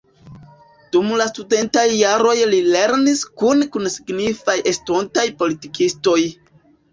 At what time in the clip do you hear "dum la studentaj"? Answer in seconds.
0.93-1.83